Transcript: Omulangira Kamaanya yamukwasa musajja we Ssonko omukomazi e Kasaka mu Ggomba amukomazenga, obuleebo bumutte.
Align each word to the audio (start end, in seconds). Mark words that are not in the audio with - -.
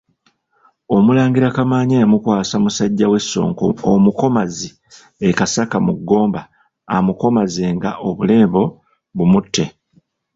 Omulangira 0.95 1.49
Kamaanya 1.55 1.97
yamukwasa 1.99 2.55
musajja 2.63 3.05
we 3.11 3.19
Ssonko 3.23 3.65
omukomazi 3.93 4.69
e 5.29 5.29
Kasaka 5.37 5.77
mu 5.85 5.93
Ggomba 5.97 6.41
amukomazenga, 6.95 7.89
obuleebo 8.07 8.63
bumutte. 9.17 9.65